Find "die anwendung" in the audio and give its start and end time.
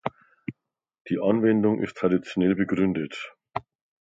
1.09-1.79